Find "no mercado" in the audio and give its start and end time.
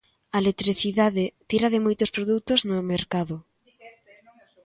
2.69-3.35